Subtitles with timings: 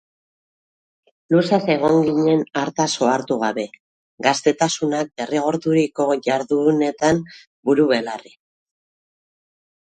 [1.33, 3.65] Luzaz egon ginen hartaz ohartu gabe,
[4.29, 7.23] gaztetasunak derrigorturiko jardunetan
[7.71, 8.35] buru-belarri.